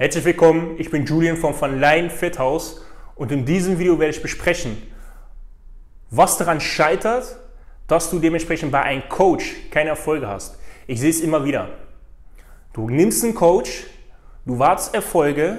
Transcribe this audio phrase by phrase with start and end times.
[0.00, 2.82] Herzlich willkommen, ich bin Julian von Van Leyen Fit House
[3.16, 4.80] und in diesem Video werde ich besprechen,
[6.08, 7.36] was daran scheitert,
[7.88, 10.56] dass du dementsprechend bei einem Coach keine Erfolge hast.
[10.86, 11.70] Ich sehe es immer wieder.
[12.74, 13.88] Du nimmst einen Coach,
[14.46, 15.58] du wartest Erfolge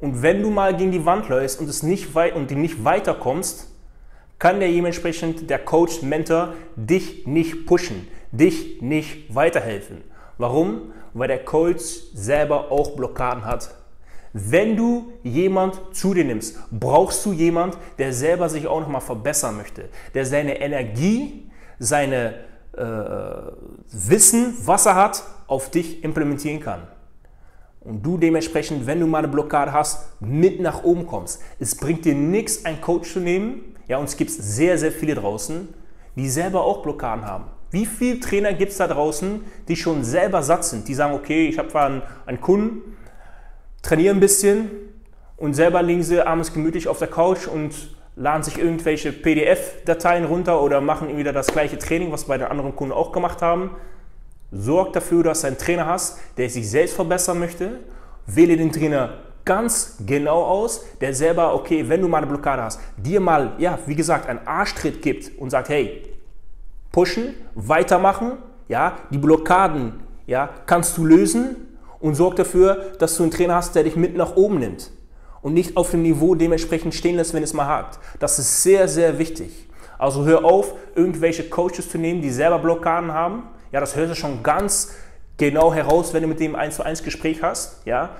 [0.00, 3.68] und wenn du mal gegen die Wand läufst und, es nicht weit, und nicht weiterkommst,
[4.40, 10.02] kann der dementsprechend, der Coach, Mentor, dich nicht pushen, dich nicht weiterhelfen.
[10.38, 10.92] Warum?
[11.14, 11.84] Weil der Coach
[12.14, 13.74] selber auch Blockaden hat.
[14.32, 19.56] Wenn du jemand zu dir nimmst, brauchst du jemand, der selber sich auch nochmal verbessern
[19.56, 22.34] möchte, der seine Energie, seine
[22.76, 22.82] äh,
[23.90, 26.82] Wissen, was er hat, auf dich implementieren kann.
[27.80, 31.40] Und du dementsprechend, wenn du mal eine Blockade hast, mit nach oben kommst.
[31.58, 33.76] Es bringt dir nichts, einen Coach zu nehmen.
[33.86, 35.72] Ja, und es gibt sehr, sehr viele draußen,
[36.14, 37.44] die selber auch Blockaden haben.
[37.70, 41.48] Wie viele Trainer gibt es da draußen, die schon selber satt sind, die sagen, okay,
[41.48, 42.96] ich habe einen, einen Kunden,
[43.82, 44.70] trainiere ein bisschen
[45.36, 47.74] und selber liegen sie abends gemütlich auf der Couch und
[48.16, 52.74] laden sich irgendwelche PDF-Dateien runter oder machen wieder das gleiche Training, was bei den anderen
[52.74, 53.76] Kunden auch gemacht haben.
[54.50, 57.80] Sorg dafür, dass du einen Trainer hast, der sich selbst verbessern möchte.
[58.26, 62.80] Wähle den Trainer ganz genau aus, der selber, okay, wenn du mal eine Blockade hast,
[62.96, 66.02] dir mal, ja, wie gesagt, einen Arschtritt gibt und sagt, hey,
[66.98, 68.32] pushen, weitermachen,
[68.66, 71.54] ja, die Blockaden, ja, kannst du lösen
[72.00, 74.90] und sorg dafür, dass du einen Trainer hast, der dich mit nach oben nimmt
[75.40, 78.00] und nicht auf dem Niveau dementsprechend stehen lässt, wenn es mal hakt.
[78.18, 79.68] Das ist sehr, sehr wichtig.
[79.96, 83.44] Also hör auf, irgendwelche Coaches zu nehmen, die selber Blockaden haben.
[83.70, 84.92] Ja, das hörst du schon ganz
[85.36, 87.86] genau heraus, wenn du mit dem 1 zu 1 Gespräch hast.
[87.86, 88.10] Ja,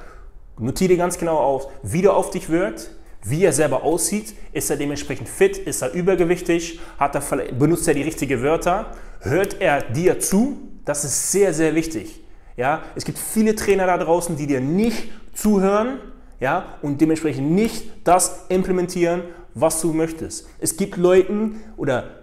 [0.57, 4.35] notiere ganz genau aus, wie der auf dich wirkt, wie er selber aussieht.
[4.53, 5.59] Ist er dementsprechend fit?
[5.59, 6.81] Ist er übergewichtig?
[6.99, 8.93] Hat er, benutzt er die richtigen Wörter?
[9.21, 10.59] Hört er dir zu?
[10.85, 12.23] Das ist sehr, sehr wichtig.
[12.57, 15.99] Ja, es gibt viele Trainer da draußen, die dir nicht zuhören
[16.41, 19.23] ja, und dementsprechend nicht das implementieren,
[19.55, 20.49] was du möchtest.
[20.61, 22.18] Es gibt Leute oder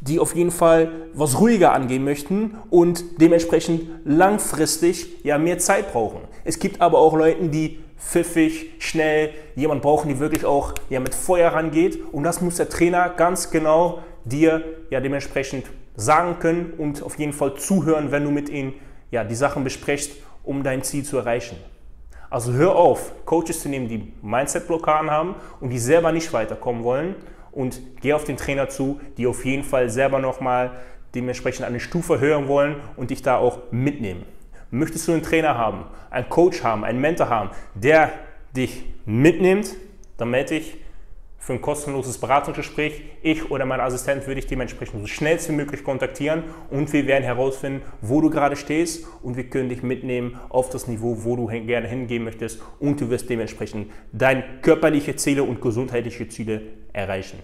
[0.00, 6.20] die auf jeden Fall was ruhiger angehen möchten und dementsprechend langfristig ja mehr Zeit brauchen.
[6.44, 11.14] Es gibt aber auch Leute, die pfiffig, schnell, jemand brauchen, die wirklich auch ja, mit
[11.14, 11.98] Feuer rangeht.
[12.12, 15.66] Und das muss der Trainer ganz genau dir ja dementsprechend
[15.96, 18.72] sagen können und auf jeden Fall zuhören, wenn du mit ihm
[19.10, 20.12] ja, die Sachen besprichst,
[20.44, 21.56] um dein Ziel zu erreichen.
[22.30, 27.16] Also hör auf, Coaches zu nehmen, die Mindset-Blockaden haben und die selber nicht weiterkommen wollen
[27.52, 30.72] und geh auf den Trainer zu, die auf jeden Fall selber nochmal
[31.14, 34.24] dementsprechend eine Stufe hören wollen und dich da auch mitnehmen.
[34.70, 38.12] Möchtest du einen Trainer haben, einen Coach haben, einen Mentor haben, der
[38.54, 39.74] dich mitnimmt,
[40.16, 40.76] dann melde dich
[41.40, 43.02] für ein kostenloses Beratungsgespräch.
[43.22, 47.24] Ich oder mein Assistent würde dich dementsprechend so schnell wie möglich kontaktieren und wir werden
[47.24, 51.46] herausfinden, wo du gerade stehst und wir können dich mitnehmen auf das Niveau, wo du
[51.46, 56.60] gerne hingehen möchtest und du wirst dementsprechend deine körperliche Ziele und gesundheitliche Ziele
[56.92, 57.38] erreichen.